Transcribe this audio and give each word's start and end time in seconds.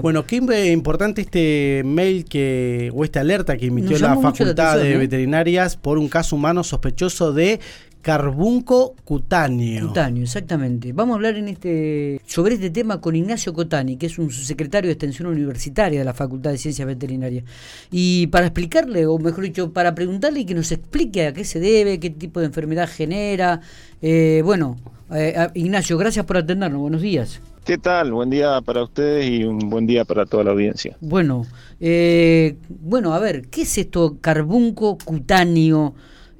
Bueno, 0.00 0.24
qué 0.26 0.36
importante 0.72 1.20
este 1.20 1.82
mail 1.84 2.24
que 2.24 2.90
o 2.94 3.04
esta 3.04 3.20
alerta 3.20 3.56
que 3.56 3.66
emitió 3.66 3.98
la 3.98 4.16
Facultad 4.16 4.78
de 4.78 4.94
¿eh? 4.94 4.96
Veterinarias 4.96 5.76
por 5.76 5.98
un 5.98 6.08
caso 6.08 6.36
humano 6.36 6.64
sospechoso 6.64 7.32
de 7.32 7.60
carbunco 8.02 8.96
cutáneo. 9.04 9.88
Cutáneo, 9.88 10.24
exactamente. 10.24 10.92
Vamos 10.92 11.14
a 11.14 11.16
hablar 11.16 11.36
en 11.36 11.48
este 11.48 12.20
sobre 12.26 12.54
este 12.54 12.70
tema 12.70 13.00
con 13.00 13.14
Ignacio 13.14 13.54
Cotani, 13.54 13.96
que 13.96 14.06
es 14.06 14.18
un 14.18 14.30
secretario 14.30 14.88
de 14.88 14.92
Extensión 14.92 15.28
Universitaria 15.28 16.00
de 16.00 16.04
la 16.04 16.12
Facultad 16.12 16.50
de 16.50 16.58
Ciencias 16.58 16.86
Veterinarias. 16.86 17.44
Y 17.90 18.26
para 18.26 18.46
explicarle, 18.46 19.06
o 19.06 19.18
mejor 19.18 19.44
dicho, 19.44 19.72
para 19.72 19.94
preguntarle 19.94 20.40
y 20.40 20.44
que 20.44 20.54
nos 20.54 20.72
explique 20.72 21.28
a 21.28 21.32
qué 21.32 21.44
se 21.44 21.60
debe, 21.60 22.00
qué 22.00 22.10
tipo 22.10 22.40
de 22.40 22.46
enfermedad 22.46 22.88
genera. 22.88 23.60
Eh, 24.02 24.42
bueno, 24.44 24.76
eh, 25.14 25.48
Ignacio, 25.54 25.96
gracias 25.96 26.26
por 26.26 26.36
atendernos. 26.36 26.80
Buenos 26.80 27.02
días. 27.02 27.40
¿Qué 27.64 27.78
tal? 27.78 28.12
Buen 28.12 28.28
día 28.28 28.60
para 28.60 28.82
ustedes 28.82 29.30
y 29.30 29.44
un 29.44 29.70
buen 29.70 29.86
día 29.86 30.04
para 30.04 30.26
toda 30.26 30.42
la 30.42 30.50
audiencia. 30.50 30.96
Bueno, 31.00 31.46
eh, 31.78 32.56
bueno, 32.68 33.14
a 33.14 33.20
ver, 33.20 33.46
¿qué 33.48 33.62
es 33.62 33.78
esto 33.78 34.16
carbunco 34.20 34.98
cutáneo? 34.98 35.94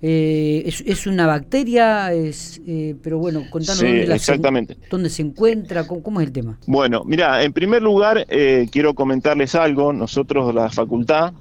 Eh, 0.04 0.64
es, 0.66 1.06
una 1.06 1.28
bacteria, 1.28 2.12
es, 2.12 2.60
eh, 2.66 2.96
pero 3.04 3.18
bueno, 3.18 3.44
contanos 3.50 3.82
dónde, 3.82 4.12
exactamente. 4.12 4.74
Se, 4.74 4.80
dónde 4.90 5.10
se 5.10 5.22
encuentra, 5.22 5.86
cómo, 5.86 6.20
es 6.20 6.26
el 6.26 6.32
tema. 6.32 6.58
Bueno, 6.66 7.04
mira, 7.04 7.44
en 7.44 7.52
primer 7.52 7.82
lugar 7.82 8.26
quiero 8.72 8.94
comentarles 8.94 9.54
algo. 9.54 9.92
Nosotros, 9.92 10.52
la 10.52 10.70
facultad, 10.70 11.34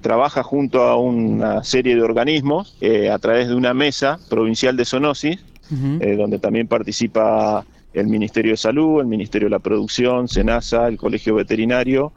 trabaja 0.00 0.42
junto 0.42 0.82
a 0.82 0.96
una 0.96 1.62
serie 1.62 1.94
de 1.94 2.02
organismos 2.02 2.76
a 3.08 3.18
través 3.20 3.46
de 3.46 3.54
una 3.54 3.72
mesa 3.72 4.18
provincial 4.28 4.76
de 4.76 4.84
zoonosis, 4.84 5.38
donde 5.70 6.40
también 6.40 6.66
participa 6.66 7.64
el 7.94 8.06
Ministerio 8.06 8.52
de 8.52 8.56
Salud, 8.56 9.00
el 9.00 9.06
Ministerio 9.06 9.46
de 9.46 9.50
la 9.50 9.58
Producción, 9.58 10.28
SENASA, 10.28 10.88
el 10.88 10.96
Colegio 10.96 11.34
Veterinario 11.34 12.12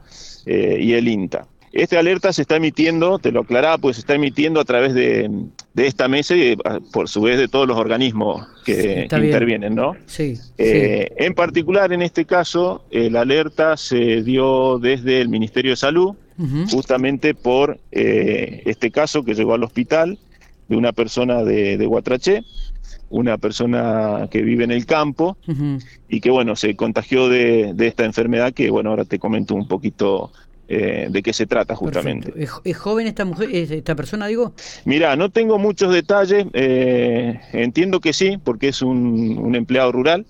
eh, 0.46 0.78
y 0.80 0.92
el 0.92 1.08
INTA. 1.08 1.46
Esta 1.72 1.98
alerta 1.98 2.32
se 2.32 2.42
está 2.42 2.56
emitiendo, 2.56 3.18
te 3.18 3.30
lo 3.30 3.40
aclaraba, 3.40 3.76
pues 3.76 3.96
se 3.96 4.00
está 4.00 4.14
emitiendo 4.14 4.60
a 4.60 4.64
través 4.64 4.94
de, 4.94 5.30
esta 5.76 6.08
mesa 6.08 6.34
y 6.34 6.56
por 6.90 7.06
su 7.08 7.20
vez 7.20 7.38
de 7.38 7.48
todos 7.48 7.68
los 7.68 7.76
organismos 7.76 8.46
que 8.64 9.06
intervienen, 9.10 9.74
¿no? 9.74 9.94
Sí, 10.06 10.38
eh, 10.56 11.12
En 11.18 11.34
particular, 11.34 11.92
en 11.92 12.00
este 12.00 12.24
caso, 12.24 12.86
eh, 12.90 13.10
la 13.10 13.22
alerta 13.22 13.76
se 13.76 14.22
dio 14.22 14.78
desde 14.78 15.20
el 15.20 15.28
Ministerio 15.28 15.72
de 15.72 15.76
Salud, 15.76 16.14
justamente 16.70 17.34
por 17.34 17.78
este 17.90 18.90
caso 18.90 19.24
que 19.24 19.34
llegó 19.34 19.54
al 19.54 19.64
hospital 19.64 20.18
de 20.68 20.76
una 20.76 20.92
persona 20.92 21.44
de, 21.44 21.76
de 21.76 21.86
Guatraché, 21.86 22.44
una 23.08 23.38
persona 23.38 24.28
que 24.30 24.42
vive 24.42 24.64
en 24.64 24.70
el 24.70 24.86
campo 24.86 25.36
y 26.08 26.20
que 26.20 26.30
bueno 26.30 26.56
se 26.56 26.74
contagió 26.74 27.28
de, 27.28 27.74
esta 27.78 28.04
enfermedad 28.04 28.52
que 28.52 28.70
bueno 28.70 28.90
ahora 28.90 29.04
te 29.04 29.18
comento 29.18 29.54
un 29.54 29.68
poquito 29.68 30.32
eh, 30.68 31.06
de 31.08 31.22
qué 31.22 31.32
se 31.32 31.46
trata 31.46 31.76
justamente. 31.76 32.34
¿Es, 32.36 32.76
joven 32.76 33.06
esta 33.06 33.24
mujer, 33.24 33.50
esta 33.54 33.94
persona, 33.94 34.26
digo? 34.26 34.52
Mira, 34.84 35.14
no 35.14 35.30
tengo 35.30 35.60
muchos 35.60 35.94
detalles, 35.94 36.46
eh, 36.54 37.38
entiendo 37.52 38.00
que 38.00 38.12
sí, 38.12 38.36
porque 38.42 38.68
es 38.68 38.82
un, 38.82 39.54
empleado 39.54 39.92
rural, 39.92 40.26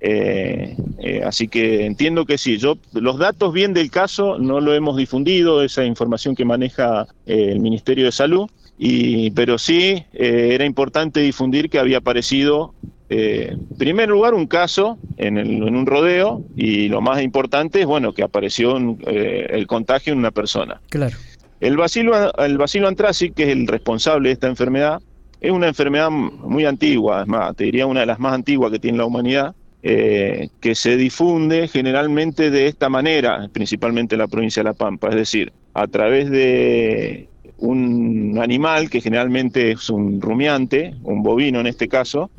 eh, 0.00 0.76
así 1.26 1.48
que 1.48 1.86
entiendo 1.86 2.24
que 2.24 2.38
sí. 2.38 2.58
Yo 2.58 2.78
los 2.92 3.18
datos 3.18 3.52
bien 3.52 3.74
del 3.74 3.90
caso 3.90 4.38
no 4.38 4.60
lo 4.60 4.74
hemos 4.74 4.96
difundido, 4.96 5.64
esa 5.64 5.84
información 5.84 6.36
que 6.36 6.44
maneja 6.44 7.08
el 7.26 7.58
Ministerio 7.58 8.04
de 8.04 8.12
Salud, 8.12 8.48
y, 8.78 9.32
pero 9.32 9.58
sí 9.58 10.04
eh, 10.12 10.50
era 10.52 10.64
importante 10.64 11.20
difundir 11.20 11.68
que 11.68 11.80
había 11.80 11.98
aparecido, 11.98 12.74
eh, 13.10 13.48
en 13.50 13.76
primer 13.76 14.08
lugar, 14.08 14.34
un 14.34 14.46
caso 14.46 14.98
en, 15.16 15.36
un 15.62 15.84
rodeo 15.84 16.44
y 16.56 16.88
lo 16.88 17.00
más 17.00 17.20
importante 17.20 17.80
es 17.80 17.86
bueno 17.86 18.14
que 18.14 18.22
apareció 18.22 18.78
eh, 19.06 19.48
el 19.50 19.66
contagio 19.66 20.12
en 20.12 20.20
una 20.20 20.30
persona. 20.30 20.80
Claro. 20.90 21.16
El 21.60 21.76
bacilo, 21.76 22.32
el 22.36 22.56
bacilo 22.56 22.86
antracis, 22.86 23.32
que 23.32 23.44
es 23.44 23.48
el 23.48 23.66
responsable 23.66 24.28
de 24.28 24.34
esta 24.34 24.46
enfermedad, 24.46 25.02
es 25.40 25.50
una 25.50 25.66
enfermedad 25.66 26.10
muy 26.10 26.64
antigua, 26.64 27.22
es 27.22 27.26
más, 27.26 27.56
te 27.56 27.64
diría 27.64 27.86
una 27.86 28.00
de 28.00 28.06
las 28.06 28.20
más 28.20 28.32
antiguas 28.32 28.70
que 28.70 28.78
tiene 28.78 28.98
la 28.98 29.06
humanidad, 29.06 29.54
que 29.80 30.74
se 30.74 30.96
difunde 30.96 31.66
generalmente 31.68 32.50
de 32.50 32.66
esta 32.66 32.88
manera, 32.88 33.48
principalmente 33.52 34.16
en 34.16 34.18
la 34.18 34.28
provincia 34.28 34.62
de 34.62 34.68
La 34.68 34.74
Pampa, 34.74 35.08
es 35.08 35.14
decir, 35.14 35.52
a 35.72 35.86
través 35.86 36.30
de 36.30 37.28
un 37.58 38.38
animal 38.40 38.88
que 38.88 39.00
generalmente 39.00 39.72
es 39.72 39.90
un 39.90 40.20
rumiante, 40.20 40.94
un 41.02 41.22
bovino 41.22 41.60
en 41.60 41.66
este 41.66 41.88
caso, 41.88 42.30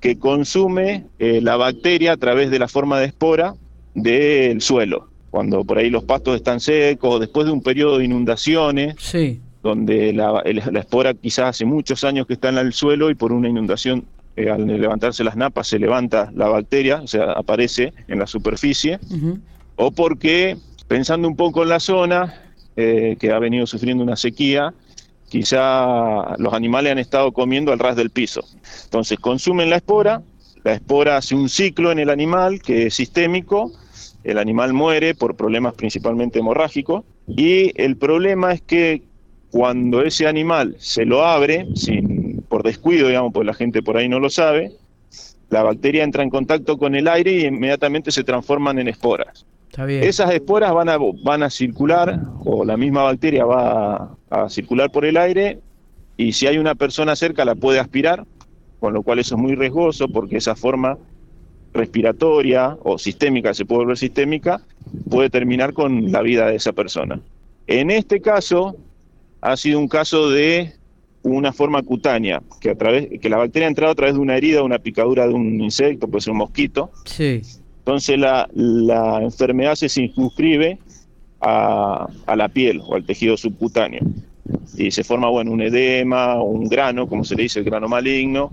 que 0.00 0.18
consume 0.18 1.06
eh, 1.18 1.40
la 1.40 1.56
bacteria 1.56 2.12
a 2.12 2.16
través 2.16 2.50
de 2.50 2.58
la 2.58 2.68
forma 2.68 3.00
de 3.00 3.06
espora 3.06 3.54
del 3.94 4.60
suelo. 4.60 5.08
Cuando 5.30 5.64
por 5.64 5.78
ahí 5.78 5.90
los 5.90 6.04
pastos 6.04 6.36
están 6.36 6.60
secos, 6.60 7.20
después 7.20 7.46
de 7.46 7.52
un 7.52 7.62
periodo 7.62 7.98
de 7.98 8.04
inundaciones, 8.04 8.96
donde 9.62 10.12
la, 10.12 10.42
espora 10.78 11.14
quizás 11.14 11.46
hace 11.46 11.64
muchos 11.64 12.04
años 12.04 12.26
que 12.26 12.34
está 12.34 12.50
en 12.50 12.58
el 12.58 12.72
suelo 12.74 13.10
y 13.10 13.14
por 13.14 13.32
una 13.32 13.48
inundación 13.48 14.04
eh, 14.36 14.50
al 14.50 14.66
levantarse 14.66 15.24
las 15.24 15.36
napas 15.36 15.68
se 15.68 15.78
levanta 15.78 16.30
la 16.34 16.48
bacteria, 16.48 17.00
o 17.00 17.06
sea, 17.06 17.32
aparece 17.32 17.94
en 18.08 18.18
la 18.18 18.26
superficie, 18.26 18.98
o 19.76 19.90
porque, 19.90 20.56
pensando 20.86 21.26
un 21.28 21.36
poco 21.36 21.62
en 21.62 21.70
la 21.70 21.80
zona, 21.80 22.43
eh, 22.76 23.16
que 23.18 23.32
ha 23.32 23.38
venido 23.38 23.66
sufriendo 23.66 24.02
una 24.02 24.16
sequía, 24.16 24.74
quizá 25.28 26.36
los 26.38 26.52
animales 26.54 26.92
han 26.92 26.98
estado 26.98 27.32
comiendo 27.32 27.72
al 27.72 27.78
ras 27.78 27.96
del 27.96 28.10
piso. 28.10 28.42
Entonces 28.84 29.18
consumen 29.18 29.70
la 29.70 29.76
espora, 29.76 30.22
la 30.62 30.74
espora 30.74 31.16
hace 31.16 31.34
un 31.34 31.48
ciclo 31.48 31.92
en 31.92 31.98
el 31.98 32.10
animal 32.10 32.60
que 32.60 32.86
es 32.86 32.94
sistémico, 32.94 33.72
el 34.22 34.38
animal 34.38 34.72
muere 34.72 35.14
por 35.14 35.36
problemas 35.36 35.74
principalmente 35.74 36.38
hemorrágicos 36.38 37.04
y 37.26 37.72
el 37.80 37.96
problema 37.96 38.52
es 38.52 38.62
que 38.62 39.02
cuando 39.50 40.02
ese 40.02 40.26
animal 40.26 40.74
se 40.78 41.04
lo 41.04 41.24
abre, 41.24 41.66
por 42.48 42.62
descuido, 42.62 43.08
digamos, 43.08 43.32
pues 43.32 43.46
la 43.46 43.54
gente 43.54 43.82
por 43.82 43.96
ahí 43.96 44.08
no 44.08 44.18
lo 44.18 44.30
sabe, 44.30 44.72
la 45.50 45.62
bacteria 45.62 46.02
entra 46.02 46.22
en 46.22 46.30
contacto 46.30 46.78
con 46.78 46.94
el 46.94 47.06
aire 47.06 47.32
y 47.32 47.44
inmediatamente 47.46 48.10
se 48.10 48.24
transforman 48.24 48.78
en 48.78 48.88
esporas. 48.88 49.46
Esas 49.76 50.30
esporas 50.32 50.72
van 50.72 50.88
a, 50.88 50.98
van 51.24 51.42
a 51.42 51.50
circular, 51.50 52.20
o 52.44 52.64
la 52.64 52.76
misma 52.76 53.02
bacteria 53.02 53.44
va 53.44 54.16
a, 54.30 54.48
circular 54.48 54.90
por 54.90 55.04
el 55.04 55.16
aire, 55.16 55.60
y 56.16 56.32
si 56.32 56.46
hay 56.46 56.58
una 56.58 56.74
persona 56.74 57.16
cerca 57.16 57.44
la 57.44 57.54
puede 57.54 57.80
aspirar, 57.80 58.24
con 58.78 58.94
lo 58.94 59.02
cual 59.02 59.18
eso 59.18 59.34
es 59.34 59.40
muy 59.40 59.54
riesgoso 59.54 60.08
porque 60.08 60.36
esa 60.36 60.54
forma 60.54 60.98
respiratoria 61.72 62.76
o 62.82 62.98
sistémica, 62.98 63.52
se 63.52 63.64
puede 63.64 63.80
volver 63.80 63.98
sistémica, 63.98 64.60
puede 65.10 65.28
terminar 65.28 65.72
con 65.72 66.12
la 66.12 66.22
vida 66.22 66.46
de 66.46 66.56
esa 66.56 66.72
persona. 66.72 67.20
En 67.66 67.90
este 67.90 68.20
caso, 68.20 68.76
ha 69.40 69.56
sido 69.56 69.80
un 69.80 69.88
caso 69.88 70.30
de 70.30 70.72
una 71.22 71.52
forma 71.52 71.82
cutánea, 71.82 72.42
que, 72.60 72.70
a 72.70 72.74
través, 72.76 73.08
que 73.20 73.28
la 73.28 73.38
bacteria 73.38 73.66
ha 73.66 73.70
entrado 73.70 73.92
a 73.92 73.94
través 73.96 74.14
de 74.14 74.20
una 74.20 74.36
herida, 74.36 74.62
una 74.62 74.78
picadura 74.78 75.26
de 75.26 75.32
un 75.32 75.60
insecto, 75.60 76.06
puede 76.06 76.20
ser 76.20 76.32
un 76.32 76.38
mosquito, 76.38 76.92
sí. 77.06 77.42
Entonces 77.84 78.18
la, 78.18 78.48
la 78.54 79.22
enfermedad 79.22 79.74
se 79.74 79.90
circunscribe 79.90 80.78
a, 81.40 82.06
a, 82.26 82.36
la 82.36 82.48
piel 82.48 82.80
o 82.86 82.94
al 82.94 83.04
tejido 83.04 83.36
subcutáneo 83.36 84.00
y 84.76 84.90
se 84.90 85.04
forma 85.04 85.28
bueno 85.28 85.50
un 85.52 85.60
edema 85.60 86.42
un 86.42 86.68
grano, 86.68 87.06
como 87.06 87.24
se 87.24 87.34
le 87.36 87.42
dice, 87.44 87.58
el 87.58 87.66
grano 87.66 87.88
maligno, 87.88 88.50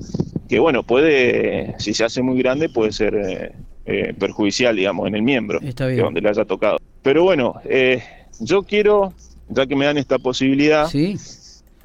que 0.50 0.60
bueno, 0.60 0.84
puede, 0.84 1.76
si 1.80 1.94
se 1.94 2.04
hace 2.04 2.22
muy 2.22 2.38
grande, 2.38 2.68
puede 2.68 2.92
ser 2.92 3.16
eh, 3.16 3.52
eh, 3.86 4.14
perjudicial, 4.20 4.76
digamos, 4.76 5.08
en 5.08 5.16
el 5.16 5.22
miembro, 5.22 5.60
donde 5.60 6.22
le 6.22 6.30
haya 6.30 6.46
tocado. 6.46 6.78
Pero 7.02 7.24
bueno, 7.24 7.56
eh, 7.64 8.04
yo 8.40 8.64
quiero, 8.64 9.14
ya 9.50 9.66
que 9.66 9.76
me 9.76 9.86
dan 9.86 9.98
esta 9.98 10.20
posibilidad, 10.20 10.90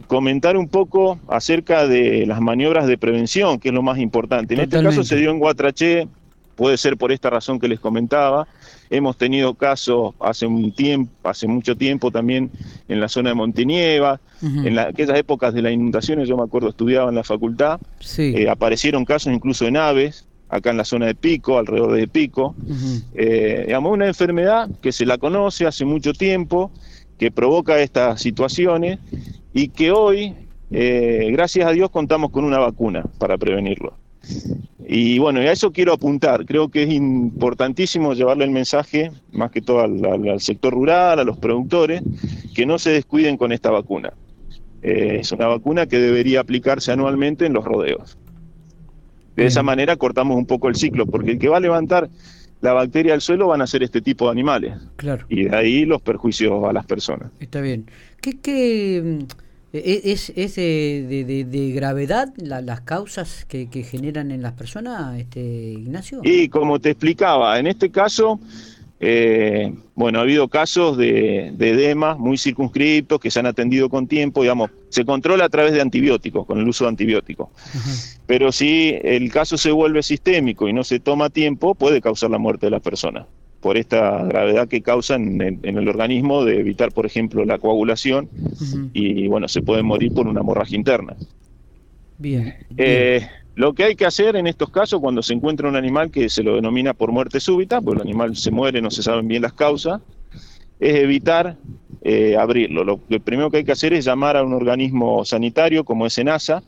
comentar 0.08 0.56
un 0.56 0.68
poco 0.68 1.18
acerca 1.28 1.86
de 1.86 2.26
las 2.26 2.40
maniobras 2.40 2.86
de 2.86 2.98
prevención, 2.98 3.58
que 3.58 3.68
es 3.68 3.74
lo 3.74 3.82
más 3.82 3.98
importante. 3.98 4.54
En 4.54 4.60
este 4.60 4.82
caso 4.82 5.04
se 5.04 5.16
dio 5.16 5.30
en 5.30 5.38
Guatraché, 5.38 6.08
Puede 6.56 6.78
ser 6.78 6.96
por 6.96 7.12
esta 7.12 7.30
razón 7.30 7.60
que 7.60 7.68
les 7.68 7.78
comentaba. 7.78 8.48
Hemos 8.88 9.16
tenido 9.18 9.54
casos 9.54 10.14
hace 10.20 10.46
un 10.46 10.72
tiempo, 10.72 11.12
hace 11.28 11.46
mucho 11.46 11.76
tiempo 11.76 12.10
también 12.10 12.50
en 12.88 13.00
la 13.00 13.08
zona 13.08 13.30
de 13.30 13.34
Montenieva, 13.34 14.20
en 14.42 14.78
aquellas 14.78 15.18
épocas 15.18 15.54
de 15.54 15.62
las 15.62 15.72
inundaciones, 15.72 16.28
yo 16.28 16.36
me 16.36 16.42
acuerdo 16.42 16.70
estudiaba 16.70 17.08
en 17.08 17.14
la 17.14 17.24
facultad, 17.24 17.80
eh, 18.18 18.48
aparecieron 18.48 19.04
casos 19.04 19.32
incluso 19.32 19.66
en 19.66 19.76
aves, 19.76 20.26
acá 20.48 20.70
en 20.70 20.76
la 20.76 20.84
zona 20.84 21.06
de 21.06 21.14
Pico, 21.14 21.58
alrededor 21.58 21.92
de 21.92 22.08
Pico. 22.08 22.54
Eh, 23.14 23.64
digamos, 23.66 23.92
una 23.92 24.06
enfermedad 24.06 24.70
que 24.80 24.92
se 24.92 25.06
la 25.06 25.18
conoce 25.18 25.66
hace 25.66 25.84
mucho 25.84 26.12
tiempo, 26.12 26.70
que 27.18 27.30
provoca 27.30 27.78
estas 27.80 28.20
situaciones 28.20 28.98
y 29.52 29.68
que 29.68 29.90
hoy, 29.90 30.34
eh, 30.70 31.28
gracias 31.32 31.66
a 31.66 31.72
Dios, 31.72 31.90
contamos 31.90 32.30
con 32.30 32.44
una 32.44 32.58
vacuna 32.58 33.04
para 33.18 33.38
prevenirlo. 33.38 33.94
Y 34.88 35.18
bueno, 35.18 35.40
a 35.40 35.50
eso 35.50 35.72
quiero 35.72 35.92
apuntar. 35.92 36.46
Creo 36.46 36.68
que 36.68 36.84
es 36.84 36.90
importantísimo 36.92 38.14
llevarle 38.14 38.44
el 38.44 38.52
mensaje, 38.52 39.10
más 39.32 39.50
que 39.50 39.60
todo 39.60 39.80
al, 39.80 40.40
sector 40.40 40.72
rural, 40.72 41.18
a 41.18 41.24
los 41.24 41.38
productores, 41.38 42.02
que 42.54 42.66
no 42.66 42.78
se 42.78 42.90
descuiden 42.90 43.36
con 43.36 43.52
esta 43.52 43.70
vacuna. 43.70 44.12
Eh, 44.82 45.18
es 45.20 45.32
una 45.32 45.48
vacuna 45.48 45.86
que 45.86 45.98
debería 45.98 46.40
aplicarse 46.40 46.92
anualmente 46.92 47.46
en 47.46 47.52
los 47.52 47.64
rodeos. 47.64 48.16
De 49.34 49.46
esa 49.46 49.62
manera 49.62 49.96
cortamos 49.96 50.36
un 50.36 50.46
poco 50.46 50.68
el 50.68 50.76
ciclo, 50.76 51.04
porque 51.06 51.32
el 51.32 51.38
que 51.38 51.48
va 51.48 51.56
a 51.56 51.60
levantar 51.60 52.08
la 52.60 52.72
bacteria 52.72 53.12
del 53.12 53.20
suelo 53.20 53.48
van 53.48 53.62
a 53.62 53.66
ser 53.66 53.82
este 53.82 54.00
tipo 54.00 54.26
de 54.26 54.30
animales. 54.30 54.74
Claro. 54.96 55.26
Y 55.28 55.44
de 55.44 55.56
ahí 55.56 55.84
los 55.84 56.00
perjuicios 56.00 56.64
a 56.64 56.72
las 56.72 56.86
personas. 56.86 57.30
Está 57.40 57.60
bien. 57.60 57.90
¿Qué, 58.22 58.38
qué 58.40 59.26
¿Es, 59.84 60.32
es 60.34 60.56
de, 60.56 61.72
gravedad 61.74 62.32
las 62.36 62.80
causas 62.82 63.44
que, 63.46 63.66
generan 63.82 64.30
en 64.30 64.42
las 64.42 64.52
personas, 64.52 65.18
este 65.18 65.40
Ignacio? 65.40 66.20
Y 66.22 66.48
como 66.48 66.78
te 66.80 66.90
explicaba, 66.90 67.58
en 67.58 67.66
este 67.66 67.90
caso, 67.90 68.40
eh, 69.00 69.74
bueno, 69.94 70.18
ha 70.18 70.22
habido 70.22 70.48
casos 70.48 70.96
de, 70.96 71.52
de 71.54 71.70
edemas 71.70 72.18
muy 72.18 72.38
circunscriptos 72.38 73.20
que 73.20 73.30
se 73.30 73.40
han 73.40 73.46
atendido 73.46 73.88
con 73.88 74.06
tiempo, 74.06 74.42
digamos, 74.42 74.70
se 74.88 75.04
controla 75.04 75.44
a 75.44 75.48
través 75.48 75.72
de 75.72 75.80
antibióticos, 75.80 76.46
con 76.46 76.58
el 76.58 76.68
uso 76.68 76.84
de 76.84 76.88
antibióticos. 76.90 77.48
Pero 78.26 78.52
si 78.52 78.98
el 79.02 79.30
caso 79.30 79.58
se 79.58 79.70
vuelve 79.70 80.02
sistémico 80.02 80.68
y 80.68 80.72
no 80.72 80.84
se 80.84 81.00
toma 81.00 81.30
tiempo, 81.30 81.74
puede 81.74 82.00
causar 82.00 82.30
la 82.30 82.38
muerte 82.38 82.66
de 82.66 82.70
la 82.70 82.80
persona 82.80 83.26
por 83.66 83.76
esta 83.76 84.22
gravedad 84.22 84.68
que 84.68 84.80
causa 84.80 85.16
en 85.16 85.58
el, 85.60 85.88
organismo 85.88 86.44
de 86.44 86.60
evitar, 86.60 86.92
por 86.92 87.04
ejemplo, 87.04 87.44
la 87.44 87.58
coagulación 87.58 88.28
y, 88.92 89.26
bueno, 89.26 89.48
se 89.48 89.60
puede 89.60 89.82
morir 89.82 90.14
por 90.14 90.28
una 90.28 90.38
hemorragia 90.38 90.76
interna. 90.76 91.16
Bien. 92.16 92.54
Eh, 92.76 93.26
lo 93.56 93.74
que 93.74 93.82
hay 93.82 93.96
que 93.96 94.06
hacer 94.06 94.36
en 94.36 94.46
estos 94.46 94.70
casos, 94.70 95.00
cuando 95.00 95.20
se 95.20 95.34
encuentra 95.34 95.68
un 95.68 95.74
animal 95.74 96.12
que 96.12 96.28
se 96.28 96.44
lo 96.44 96.54
denomina 96.54 96.94
por 96.94 97.10
muerte 97.10 97.40
súbita, 97.40 97.80
pues 97.80 97.96
el 97.96 98.02
animal 98.02 98.36
se 98.36 98.52
muere, 98.52 98.80
no 98.80 98.92
se 98.92 99.02
saben 99.02 99.26
bien 99.26 99.42
las 99.42 99.52
causas, 99.52 100.00
es 100.78 100.94
evitar 100.94 101.56
eh, 102.02 102.36
abrirlo. 102.36 102.84
Lo, 102.84 103.00
lo, 103.08 103.18
primero 103.18 103.50
que 103.50 103.56
hay 103.56 103.64
que 103.64 103.72
hacer 103.72 103.92
es 103.94 104.04
llamar 104.04 104.36
a 104.36 104.44
un 104.44 104.52
organismo 104.52 105.24
sanitario 105.24 105.82
como 105.82 106.06
es 106.06 106.12
SENASA. 106.12 106.62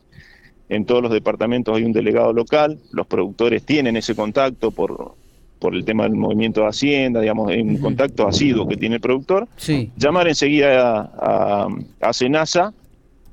En 0.67 0.83
todos 0.83 1.01
los 1.01 1.13
departamentos 1.13 1.77
hay 1.77 1.85
un 1.85 1.93
delegado 1.93 2.33
local, 2.33 2.77
los 2.91 3.07
productores 3.07 3.63
tienen 3.63 3.95
ese 3.95 4.15
contacto 4.15 4.71
por, 4.71 5.15
por 5.59 5.75
el 5.75 5.83
tema 5.83 6.03
del 6.03 6.13
movimiento 6.13 6.61
de 6.61 6.67
Hacienda, 6.67 7.19
digamos, 7.19 7.51
en 7.51 7.69
un 7.69 7.77
contacto 7.77 8.27
asiduo 8.27 8.67
que 8.67 8.77
tiene 8.77 8.95
el 8.95 9.01
productor, 9.01 9.47
llamar 9.97 10.27
enseguida 10.27 11.11
a, 11.17 11.67
a, 12.01 12.13
Senasa 12.13 12.73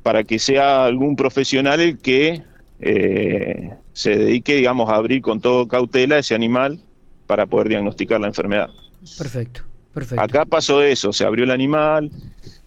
para 0.03 0.25
que 0.25 0.39
sea 0.39 0.85
algún 0.85 1.17
profesional 1.17 1.81
el 1.81 1.99
que 1.99 2.43
eh, 2.81 3.71
se 3.93 4.17
dedique, 4.17 4.57
digamos, 4.57 4.91
a 4.91 4.97
abrir 4.97 5.23
con 5.23 5.41
todo 5.41 5.69
cautela 5.69 6.19
ese 6.19 6.35
animal 6.35 6.81
para 7.27 7.47
poder 7.47 7.69
diagnosticar 7.69 8.21
la 8.21 8.27
enfermedad. 8.27 8.71
Perfecto, 9.17 9.63
perfecto. 9.95 10.23
Acá 10.23 10.45
pasó 10.45 10.83
eso, 10.83 11.13
se 11.13 11.25
abrió 11.25 11.45
el 11.45 11.53
animal, 11.53 12.11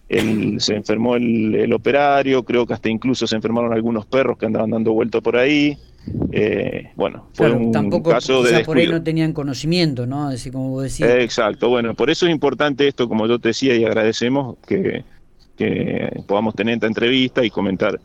se 0.08 0.74
enfermó 0.74 1.16
el, 1.16 1.54
el, 1.54 1.72
operario, 1.72 2.42
creo 2.44 2.66
que 2.66 2.74
hasta 2.74 2.88
incluso 2.88 3.26
se 3.26 3.36
enfermaron 3.36 3.72
algunos 3.72 4.06
perros 4.06 4.38
que 4.38 4.46
andaban 4.46 4.70
dando 4.70 4.92
vuelto 4.92 5.22
por 5.22 5.36
ahí. 5.36 5.78
Eh, 6.32 6.90
bueno, 6.96 7.28
fue 7.34 7.52
un 7.52 7.72
tampoco, 7.72 8.10
caso 8.10 8.42
de 8.42 8.64
por 8.64 8.78
ahí 8.78 8.88
no 8.88 9.02
tenían 9.02 9.32
conocimiento, 9.32 10.06
¿no? 10.06 10.28
Así 10.28 10.50
como 10.50 10.70
vos 10.70 10.84
decías. 10.84 11.10
exacto, 11.10 11.68
bueno, 11.68 11.94
por 11.94 12.10
eso 12.10 12.26
es 12.26 12.32
importante 12.32 12.88
esto, 12.88 13.08
como 13.08 13.26
yo 13.26 13.38
te 13.38 13.48
decía, 13.48 13.76
y 13.76 13.84
agradecemos 13.84 14.56
que, 14.66 15.04
podamos 16.26 16.54
tener 16.54 16.74
esta 16.74 16.86
entrevista 16.86 17.44
y 17.44 17.50
comentar 17.50 18.00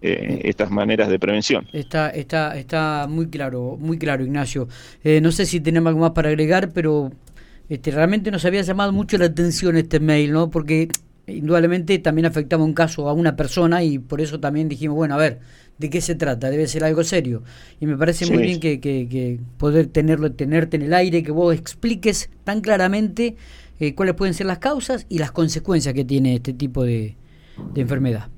eh, 0.00 0.40
estas 0.44 0.70
maneras 0.70 1.08
de 1.08 1.18
prevención. 1.18 1.66
Está, 1.72 2.10
está, 2.10 2.56
está 2.56 3.06
muy 3.08 3.28
claro, 3.28 3.76
muy 3.78 3.98
claro, 3.98 4.24
Ignacio. 4.24 4.68
Eh, 5.02 5.20
no 5.20 5.32
sé 5.32 5.44
si 5.46 5.60
tenemos 5.60 5.88
algo 5.88 6.00
más 6.00 6.12
para 6.12 6.28
agregar, 6.28 6.70
pero 6.72 7.10
este, 7.68 7.90
realmente 7.90 8.30
nos 8.30 8.44
había 8.44 8.62
llamado 8.62 8.92
mucho 8.92 9.18
la 9.18 9.26
atención 9.26 9.76
este 9.76 9.98
mail, 9.98 10.32
¿no? 10.32 10.50
Porque 10.50 10.88
indudablemente 11.26 11.98
también 11.98 12.26
afectaba 12.26 12.64
un 12.64 12.74
caso 12.74 13.08
a 13.08 13.12
una 13.12 13.36
persona 13.36 13.82
y 13.82 13.98
por 13.98 14.20
eso 14.20 14.40
también 14.40 14.68
dijimos, 14.68 14.96
bueno, 14.96 15.14
a 15.14 15.18
ver, 15.18 15.40
¿de 15.82 15.90
qué 15.90 16.00
se 16.00 16.14
trata? 16.14 16.48
Debe 16.48 16.66
ser 16.68 16.84
algo 16.84 17.02
serio. 17.04 17.42
Y 17.80 17.86
me 17.86 17.96
parece 17.96 18.24
muy 18.26 18.42
bien 18.42 18.60
que, 18.60 18.80
que, 18.80 19.40
poder 19.58 19.88
tenerlo, 19.88 20.32
tenerte 20.32 20.76
en 20.76 20.82
el 20.82 20.94
aire, 20.94 21.22
que 21.22 21.32
vos 21.32 21.54
expliques 21.54 22.30
tan 22.44 22.60
claramente 22.60 23.36
eh, 23.80 23.94
cuáles 23.94 24.14
pueden 24.14 24.32
ser 24.32 24.46
las 24.46 24.58
causas 24.58 25.06
y 25.08 25.18
las 25.18 25.32
consecuencias 25.32 25.92
que 25.92 26.04
tiene 26.04 26.36
este 26.36 26.52
tipo 26.52 26.84
de, 26.84 27.16
de 27.74 27.80
enfermedad. 27.80 28.28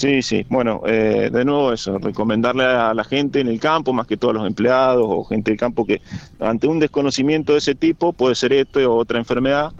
Sí, 0.00 0.22
sí. 0.22 0.46
Bueno, 0.48 0.80
eh, 0.86 1.28
de 1.30 1.44
nuevo 1.44 1.74
eso, 1.74 1.98
recomendarle 1.98 2.64
a 2.64 2.94
la 2.94 3.04
gente 3.04 3.38
en 3.38 3.48
el 3.48 3.60
campo, 3.60 3.92
más 3.92 4.06
que 4.06 4.16
todos 4.16 4.32
los 4.32 4.46
empleados 4.46 5.04
o 5.06 5.24
gente 5.24 5.50
del 5.50 5.60
campo, 5.60 5.84
que 5.84 6.00
ante 6.38 6.66
un 6.66 6.80
desconocimiento 6.80 7.52
de 7.52 7.58
ese 7.58 7.74
tipo, 7.74 8.14
puede 8.14 8.34
ser 8.34 8.54
esto 8.54 8.80
o 8.80 8.96
otra 8.96 9.18
enfermedad. 9.18 9.72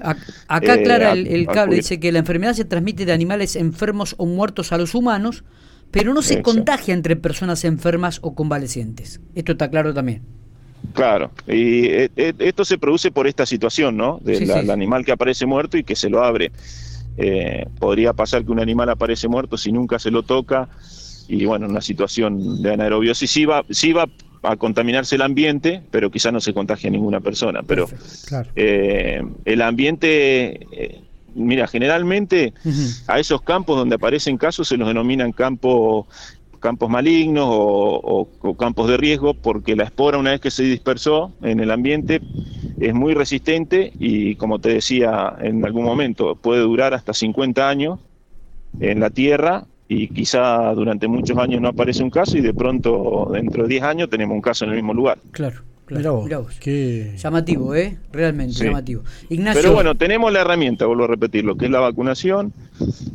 Acá 0.47 0.75
eh, 0.75 0.83
clara 0.83 1.13
el, 1.13 1.47
cable, 1.47 1.77
dice 1.77 1.99
que 1.99 2.13
la 2.13 2.19
enfermedad 2.19 2.53
se 2.53 2.67
transmite 2.67 3.07
de 3.07 3.13
animales 3.13 3.57
enfermos 3.57 4.15
o 4.19 4.27
muertos 4.27 4.73
a 4.73 4.79
los 4.79 4.95
humanos, 4.95 5.43
pero 5.91 6.15
no 6.15 6.23
se 6.23 6.43
contagia 6.43 6.95
entre 6.95 7.17
personas 7.17 7.65
enfermas 7.65 8.19
o 8.23 8.35
convalecientes. 8.35 9.21
Esto 9.35 9.53
está 9.53 9.71
claro 9.71 9.93
también. 9.95 10.23
Claro, 10.95 11.31
y 11.47 11.87
eh, 11.87 12.11
esto 12.17 12.65
se 12.65 12.79
produce 12.79 13.11
por 13.11 13.27
esta 13.27 13.45
situación, 13.47 13.97
¿no? 13.97 14.19
Del 14.23 14.71
animal 14.71 15.05
que 15.05 15.13
aparece 15.13 15.47
muerto 15.47 15.77
y 15.77 15.85
que 15.85 15.95
se 15.95 16.09
lo 16.09 16.25
abre. 16.25 16.51
Eh, 17.17 17.67
podría 17.79 18.13
pasar 18.13 18.45
que 18.45 18.53
un 18.53 18.61
animal 18.61 18.89
aparece 18.89 19.29
muerto 19.29 19.57
si 19.57 19.73
nunca 19.73 19.99
se 19.99 20.11
lo 20.11 20.23
toca 20.23 20.69
y 21.29 21.45
bueno, 21.45 21.69
una 21.69 21.81
situación 21.81 22.63
de 22.63 22.73
anaerobiosis 22.73 23.31
sí 23.31 23.45
va, 23.45 23.65
sí 23.71 23.93
va 23.93 24.09
a 24.43 24.57
contaminarse 24.57 25.17
el 25.17 25.23
ambiente, 25.23 25.83
pero 25.91 26.11
quizá 26.11 26.33
no 26.33 26.41
se 26.41 26.55
contagia 26.55 26.89
a 26.89 26.91
ninguna 26.91 27.21
persona. 27.21 27.63
Pero 27.63 27.89
eh, 28.57 29.23
el 29.45 29.63
ambiente, 29.63 30.67
eh, 30.73 31.00
mira, 31.35 31.67
generalmente 31.67 32.53
a 33.07 33.19
esos 33.19 33.43
campos 33.43 33.77
donde 33.77 33.97
aparecen 33.97 34.37
casos 34.37 34.69
se 34.69 34.77
los 34.77 34.89
denominan 34.89 35.33
campos 35.33 36.07
campos 36.61 36.91
malignos 36.91 37.47
o, 37.49 38.29
campos 38.59 38.89
de 38.89 38.99
riesgo, 38.99 39.35
porque 39.35 39.75
la 39.75 39.85
espora 39.85 40.19
una 40.19 40.33
vez 40.33 40.41
que 40.41 40.51
se 40.51 40.63
dispersó 40.63 41.33
en 41.43 41.59
el 41.59 41.71
ambiente 41.71 42.21
es 42.79 42.95
muy 42.95 43.15
resistente 43.15 43.93
y 43.99 44.37
como 44.37 44.59
te 44.59 44.75
decía 44.75 45.37
en 45.41 45.65
algún 45.65 45.85
momento, 45.85 46.37
puede 46.37 46.61
durar 46.61 46.95
hasta 46.95 47.15
50 47.15 47.69
años 47.69 47.99
en 48.79 49.01
la 49.01 49.11
Tierra 49.11 49.65
y 49.89 50.09
quizá 50.09 50.73
durante 50.75 51.09
muchos 51.09 51.37
años 51.39 51.61
no 51.61 51.69
aparece 51.69 52.03
un 52.03 52.11
caso 52.11 52.37
y 52.37 52.43
de 52.43 52.55
pronto 52.55 53.29
dentro 53.33 53.65
de 53.65 53.71
10 53.71 53.83
años 53.83 54.11
tenemos 54.11 54.35
un 54.35 54.43
caso 54.43 54.65
en 54.65 54.71
el 54.71 54.77
mismo 54.77 54.95
lugar. 54.95 55.19
Claro. 55.33 55.63
Claro, 55.91 56.25
Llamativo, 57.17 57.75
¿eh? 57.75 57.99
Realmente 58.13 58.65
llamativo. 58.65 59.03
Ignacio. 59.29 59.61
Pero 59.61 59.75
bueno, 59.75 59.97
tenemos 59.97 60.33
la 60.33 60.43
herramienta, 60.43 60.87
vuelvo 60.87 61.05
a 61.05 61.09
repetir, 61.09 61.45
lo 61.45 61.57
que 61.57 61.65
es 61.65 61.71
la 61.71 61.81
vacunación, 61.81 62.53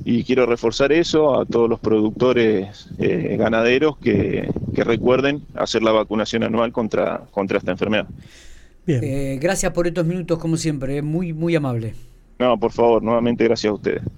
y 0.03 0.25
quiero 0.25 0.45
reforzar 0.45 0.91
eso 0.91 1.39
a 1.39 1.45
todos 1.45 1.69
los 1.69 1.79
productores 1.79 2.89
eh, 2.99 3.37
ganaderos 3.39 3.97
que, 3.97 4.49
que, 4.73 4.83
recuerden 4.83 5.43
hacer 5.55 5.83
la 5.83 5.93
vacunación 5.93 6.43
anual 6.43 6.73
contra, 6.73 7.23
contra 7.31 7.59
esta 7.59 7.71
enfermedad. 7.71 8.07
Eh, 8.87 9.39
gracias 9.41 9.71
por 9.71 9.87
estos 9.87 10.05
minutos, 10.05 10.37
como 10.37 10.57
siempre, 10.57 10.97
eh, 10.97 11.01
muy, 11.01 11.31
muy 11.31 11.55
amable. 11.55 11.95
No, 12.37 12.59
por 12.59 12.71
favor, 12.71 13.01
nuevamente 13.01 13.45
gracias 13.45 13.71
a 13.71 13.73
ustedes. 13.73 14.01